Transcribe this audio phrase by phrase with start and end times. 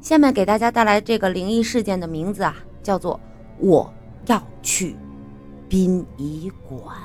[0.00, 3.20] 下面给大家带来这个灵异事件的名字啊，叫做
[3.60, 3.92] “我
[4.26, 4.96] 要去
[5.68, 6.96] 殡仪馆”。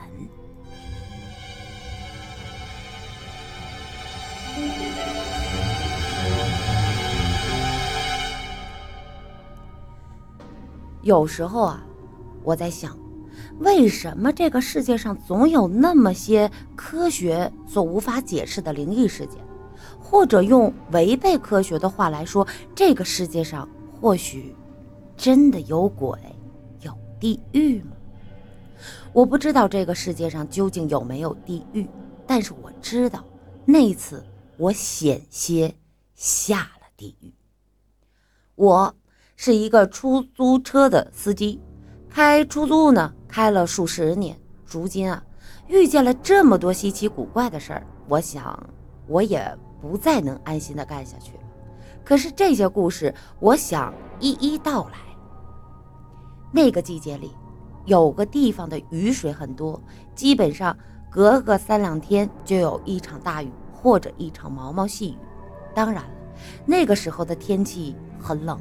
[11.02, 11.84] 有时候啊，
[12.44, 12.98] 我在想，
[13.60, 19.38] 为什么这个世界上总有那么些科学所无法解释的灵异事件？
[20.00, 23.68] 或者用违背科学的话来说，这个世界上
[24.00, 24.56] 或许
[25.18, 26.18] 真的有鬼，
[26.82, 27.92] 有地狱吗？
[29.12, 31.88] 我不知道这个世界上究竟有没有地狱，
[32.28, 33.24] 但是我知道
[33.66, 34.24] 那次
[34.58, 35.74] 我险些
[36.16, 37.34] 下了地狱。
[38.56, 38.94] 我
[39.36, 41.62] 是一个出租车的司机，
[42.10, 45.24] 开出租呢开了数十年，如今啊
[45.68, 48.70] 遇见了这么多稀奇古怪的事儿，我想
[49.08, 49.58] 我也。
[49.84, 51.40] 不再能安心的干下去了。
[52.06, 54.98] 可是这些故事，我想一一道来。
[56.54, 57.32] 那个季节里，
[57.86, 59.82] 有个地方的雨水很多，
[60.16, 60.78] 基本上
[61.12, 65.18] 隔个三两天就有一场大雨或者一场毛毛细雨。
[65.76, 66.10] 当然了，
[66.66, 68.58] 那个时候的天气很冷。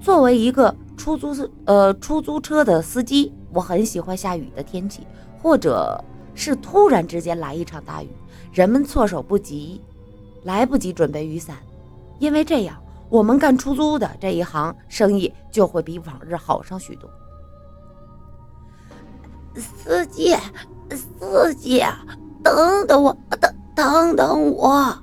[0.00, 5.04] 作为一个出租呃出租车的司机，我很喜欢下雨的天气，
[5.42, 6.02] 或者
[6.36, 8.08] 是突然之间来一场大雨，
[8.52, 9.82] 人们措手不及。
[10.42, 11.56] 来不及准备雨伞，
[12.18, 12.76] 因为这样
[13.08, 17.10] 我们干出租的这一行生意就会比往日好上许多。
[19.56, 20.34] 司机，
[20.90, 21.84] 司机，
[22.42, 24.96] 等等我，等等等我！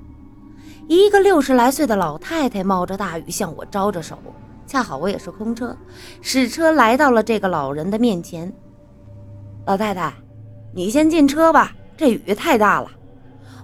[0.88, 4.17] 一个六十来岁的老太太冒着大雨向我招着手，
[4.65, 5.75] 恰好我也是空车，
[6.21, 8.52] 使车来到了这个老人的面前。
[9.65, 10.13] 老太太，
[10.73, 12.89] 你先进车吧，这雨太大了。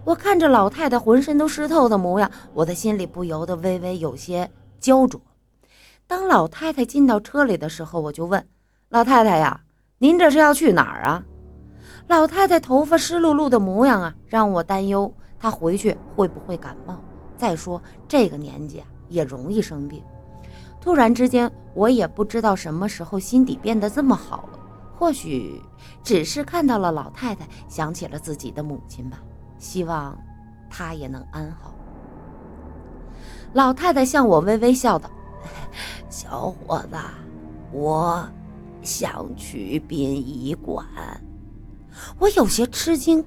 [0.05, 5.19] 我看着老太太浑身都湿透的模样，我的心里不由得微微有些焦灼。
[6.05, 8.45] 当老太太进到车里的时候，我就问
[8.89, 9.61] 老太太呀
[9.99, 11.23] ：“您这是要去哪儿啊？”
[12.07, 17.01] 老太太头发湿漉漉的模样啊，让我担忧她回去会不会感冒。
[17.37, 20.03] 再说这个年纪啊，也容易生病。
[20.81, 24.59] 突然之间，我也不知道什么时候心底变得这么好了。
[24.97, 25.61] 或许
[26.03, 29.21] 只是看到了老太太，想起了自己的母亲吧。
[29.63, 30.13] 希望
[30.69, 31.73] 他也能安好。
[33.53, 35.09] 老太太向我微微笑道
[36.11, 36.97] ：“小伙子，
[37.71, 38.27] 我
[38.81, 40.85] 想去殡仪馆。”
[42.19, 43.23] 我有些吃惊，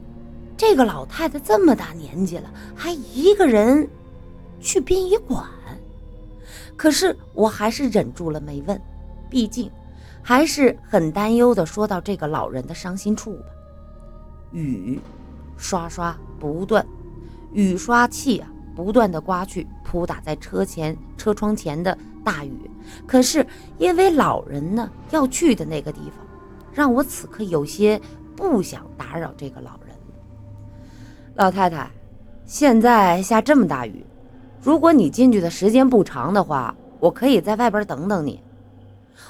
[0.58, 3.88] 这个老太太这么大年纪了，还一个人
[4.60, 5.42] 去殡仪馆。
[6.76, 8.78] 可是我还是忍住了没问，
[9.30, 9.70] 毕竟
[10.20, 11.64] 还是很担忧的。
[11.64, 13.46] 说到这个老人的伤心处吧，
[14.52, 15.00] 雨。
[15.56, 16.86] 刷刷不断，
[17.52, 22.70] 雨刷器啊，不断的刮去，扑打在车前车窗前的大雨。
[23.06, 23.44] 可是
[23.78, 26.24] 因为老人呢要去的那个地方，
[26.72, 28.00] 让我此刻有些
[28.36, 29.96] 不想打扰这个老人。
[31.34, 31.90] 老太太，
[32.44, 34.04] 现在下这么大雨，
[34.62, 38.42] 如果你进去的时间不长的话，我可以在外边等等你。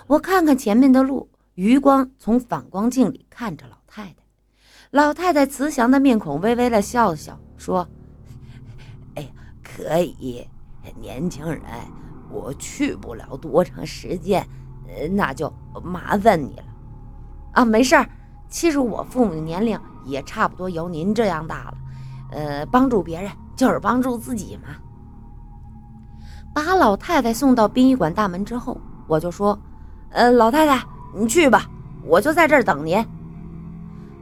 [0.07, 4.26] 我看看前面的路，余光从反光镜里看着老太太。
[4.93, 7.87] 老太太慈祥的面孔微微的笑笑，说
[9.17, 9.29] ：“哎呀，
[9.63, 10.47] 可以，
[11.01, 11.61] 年轻人，
[12.31, 14.47] 我去不了多长时间，
[15.11, 15.53] 那就
[15.83, 16.65] 麻烦你了。
[17.53, 18.09] 啊，没事儿，
[18.49, 21.75] 其实我父母的年龄也差不多有您这样大了，
[22.31, 24.69] 呃，帮助别人就是帮助自己嘛。”
[26.55, 29.59] 把老太太送到殡仪馆大门之后，我就说
[30.11, 30.83] ：“呃，老太太，
[31.13, 31.69] 你去吧，
[32.05, 33.05] 我就在这儿等您。”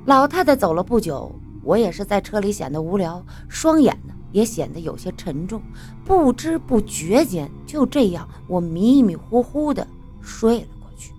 [0.07, 5.63] 老太太走了不久，我也是在车里显得无聊，双眼呢也显得有些沉重。
[6.05, 9.87] 不知不觉间，就这样，我迷迷糊糊的
[10.21, 11.11] 睡了过去。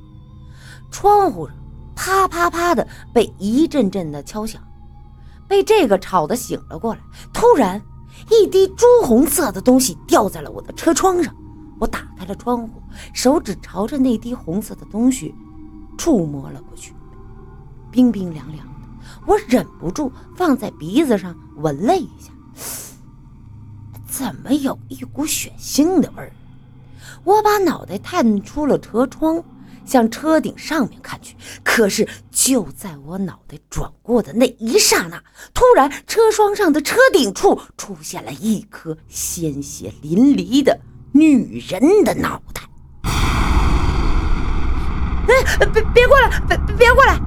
[0.92, 1.56] 窗户上
[1.96, 4.62] 啪啪啪的被一阵阵的敲响，
[5.48, 7.00] 被这个吵得醒了过来。
[7.34, 7.82] 突然，
[8.30, 11.34] 一滴朱红色的东西掉在了我的车窗上。
[11.80, 12.82] 我打开了窗户，
[13.14, 15.34] 手指朝着那滴红色的东西
[15.98, 16.94] 触摸了过去，
[17.90, 18.75] 冰冰凉凉。
[19.26, 22.32] 我忍不住放在鼻子上闻了一下，
[24.08, 26.32] 怎么有一股血腥的味儿？
[27.24, 29.44] 我把脑袋探出了车窗，
[29.84, 31.36] 向车顶上面看去。
[31.64, 35.22] 可是就在我脑袋转过的那一刹那，
[35.54, 40.80] 突然车窗上的车顶处出现了一颗鲜血淋漓的
[41.12, 42.62] 女人的脑袋！
[45.28, 46.30] 哎，别别过来！
[46.48, 47.20] 别别过来！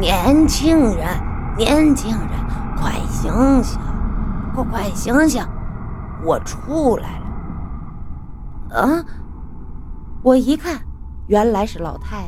[0.00, 1.06] 年轻人，
[1.58, 2.30] 年轻人，
[2.78, 3.30] 快醒
[3.62, 3.78] 醒！
[4.54, 5.46] 快快醒醒，
[6.24, 7.20] 我出来
[8.70, 8.80] 了！
[8.80, 9.04] 啊！
[10.22, 10.80] 我一看，
[11.26, 12.22] 原来是老太太。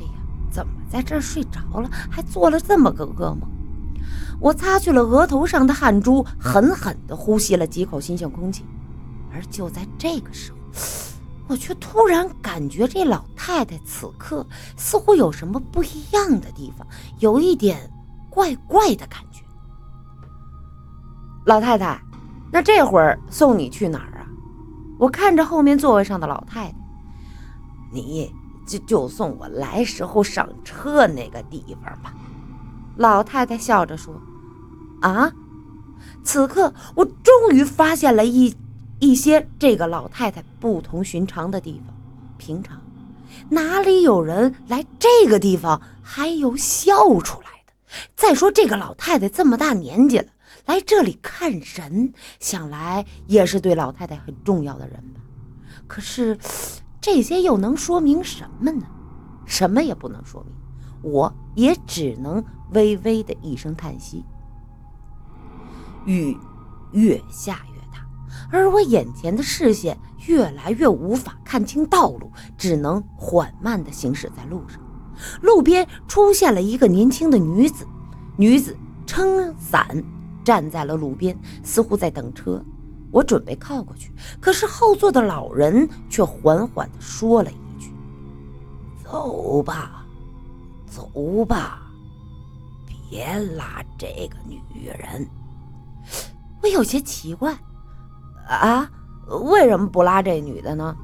[0.00, 0.18] 哎呀，
[0.50, 3.42] 怎么在这儿睡着了，还做了这么个噩梦？
[4.40, 8.66] 我擦去了额头上的汗珠，狠狠地呼吸了几口新鲜空气。
[9.32, 10.58] 而就在这个时候，
[11.46, 14.46] 我却突然感觉这老太太此刻
[14.76, 16.86] 似乎有什么不一样的地方，
[17.18, 17.90] 有一点
[18.30, 19.42] 怪怪的感觉。
[21.44, 22.00] 老太太，
[22.50, 24.26] 那这会儿送你去哪儿啊？
[24.98, 26.74] 我看着后面座位上的老太太，
[27.92, 28.32] 你
[28.66, 32.14] 就就送我来时候上车那个地方吧。
[32.96, 34.14] 老太太笑着说
[35.02, 35.30] ：“啊！”
[36.24, 38.54] 此刻我终于发现了一
[39.00, 41.94] 一些这个老太太不同寻常的地方。
[42.38, 42.80] 平常
[43.48, 47.72] 哪里有人来这个地方还有笑出来的？
[48.16, 50.26] 再说这个老太太这么大年纪了。
[50.66, 55.20] 来这里看人，想来也是对老太太很重要的人吧。
[55.86, 56.38] 可是，
[57.00, 58.86] 这些又能说明什么呢？
[59.44, 60.54] 什么也不能说明。
[61.02, 64.24] 我也只能微微的一声叹息。
[66.06, 66.34] 雨
[66.92, 67.73] 越下越，
[68.50, 74.80] 而我眼前的视线越来越无法看清道路，只能缓慢的行驶在路上。
[75.42, 77.86] 路边出现了一个年轻的女子，
[78.36, 78.76] 女子
[79.06, 80.02] 撑伞。
[80.44, 82.62] 站在了路边，似乎在等车。
[83.10, 87.90] 我准备靠过去，可是后座的老人却缓缓地说了一句
[89.02, 90.04] ：“走吧，
[90.86, 91.90] 走吧，
[93.08, 95.26] 别拉这个女人。”
[96.60, 97.56] 我有些奇怪，
[98.46, 98.90] 啊，
[99.50, 100.96] 为什么不拉这女的呢？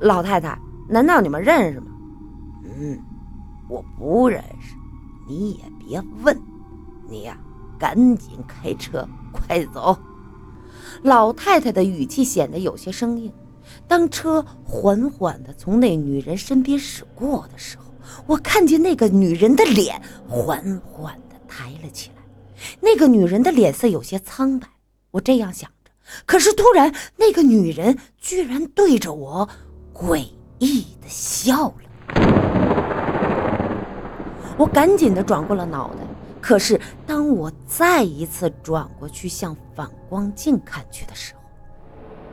[0.00, 0.58] 老太太，
[0.88, 1.86] 难道你们认识吗？
[2.64, 2.98] 嗯，
[3.68, 4.74] 我不认识，
[5.28, 6.40] 你也别问，
[7.08, 7.38] 你呀。
[7.78, 9.96] 赶紧开车，快走！
[11.02, 13.32] 老太太的语气显得有些生硬。
[13.86, 17.84] 当车缓缓地从那女人身边驶过的时候，
[18.26, 22.22] 我看见那个女人的脸缓缓地抬了起来。
[22.80, 24.66] 那个女人的脸色有些苍白。
[25.12, 25.76] 我这样想着，
[26.26, 29.48] 可是突然，那个女人居然对着我
[29.94, 30.28] 诡
[30.58, 31.74] 异的笑了。
[34.56, 36.00] 我赶紧的转过了脑袋。
[36.40, 41.40] 可是，当我再一次转过去向反光镜看去的时候，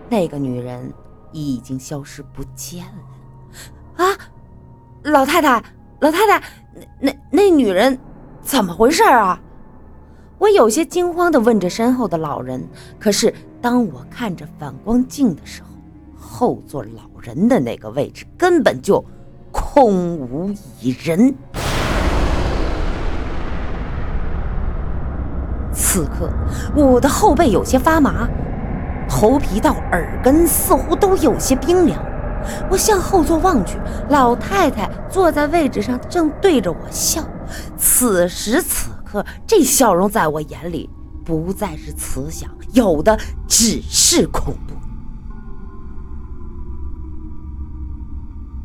[0.10, 0.94] 那个女人
[1.32, 4.04] 已经消失不见了。
[4.06, 4.18] 啊，
[5.04, 5.62] 老太太，
[6.00, 6.42] 老太太，
[7.00, 8.00] 那那女人
[8.42, 9.42] 怎么回事啊？
[10.38, 12.66] 我有些惊慌的问着身后的老人。
[13.00, 15.70] 可是，当我看着反光镜的时候，
[16.18, 19.04] 后座老人的那个位置根本就
[19.52, 21.34] 空无一人。
[25.72, 26.30] 此刻，
[26.76, 28.28] 我的后背有些发麻，
[29.10, 32.04] 头皮到耳根似乎都有些冰凉。
[32.70, 33.78] 我向后座望去，
[34.10, 37.24] 老太太坐在位置上，正对着我笑。
[37.78, 40.90] 此时此刻，这笑容在我眼里
[41.26, 44.76] 不再是慈祥，有的只是恐怖。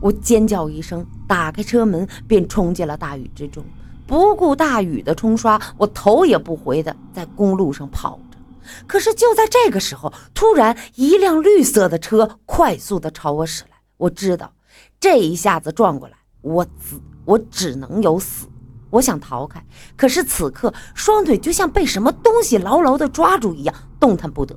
[0.00, 3.64] 我尖叫一声，打开车门，便冲进了大雨之中。
[4.06, 8.38] 不顾大雨的冲刷，我头也不回的在公路上跑着。
[8.86, 13.76] 可是就在这个时候，突然一辆绿色的车快速的朝我驶来。
[13.96, 14.52] 我知道，
[14.98, 18.46] 这一下子撞过来，我只我只能有死。
[18.90, 19.64] 我想逃开，
[19.96, 24.56] 可是此刻双腿就像被什么东西牢牢的抓住一样，动弹不得。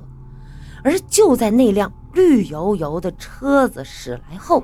[0.82, 4.62] 而就在那辆绿油油的车子驶来后，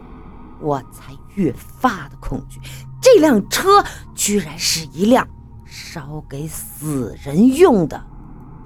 [0.60, 2.60] 我才越发的恐惧。
[3.00, 3.82] 这辆车
[4.14, 5.26] 居然是一辆
[5.64, 7.98] 烧给死人用的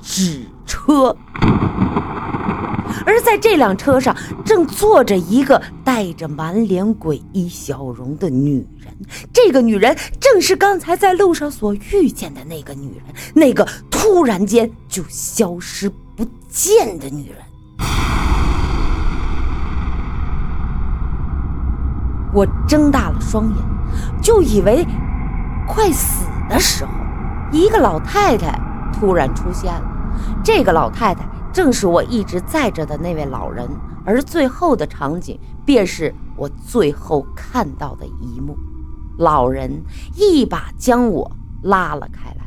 [0.02, 1.16] 纸车，
[3.06, 8.94] 而在这辆车上正坐着一个带着满脸诡异笑容的女人。
[9.32, 17.38] 这个女人正是刚才在路上所遇见的那个女人，那个突然间就消失不见的女人。
[22.32, 23.74] 我睁大了双眼。
[24.20, 24.84] 就以为
[25.68, 26.90] 快死的时候，
[27.52, 28.58] 一个老太太
[28.92, 29.82] 突然出现了。
[30.42, 33.66] 这个老太太正是我一直载着的那位老人，
[34.04, 38.56] 而最后的场景便是我最后看到的一幕：
[39.18, 39.70] 老人
[40.16, 41.30] 一把将我
[41.62, 42.44] 拉了开来。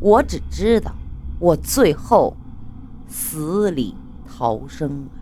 [0.00, 0.92] 我只知道，
[1.38, 2.34] 我最后
[3.06, 3.94] 死里
[4.26, 5.19] 逃生了。